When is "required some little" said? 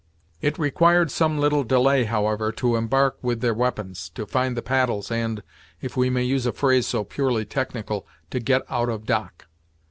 0.57-1.63